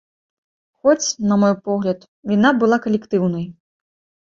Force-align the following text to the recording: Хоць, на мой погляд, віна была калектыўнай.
Хоць, 0.79 1.07
на 1.33 1.37
мой 1.43 1.53
погляд, 1.69 2.09
віна 2.33 2.55
была 2.65 2.83
калектыўнай. 2.89 3.49